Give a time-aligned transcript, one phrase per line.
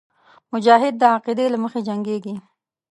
[0.53, 2.35] مجاهد د عقیدې له مخې جنګېږي.